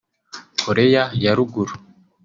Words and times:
Koreya 0.63 1.03
ya 1.23 1.31
ruguru 1.37 1.73